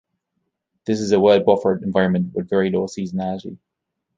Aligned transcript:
This 0.87 0.99
is 0.99 1.11
a 1.11 1.19
well 1.19 1.43
buffered 1.43 1.83
environment 1.83 2.33
with 2.33 2.49
very 2.49 2.71
low 2.71 2.87
seasonality. 2.87 3.59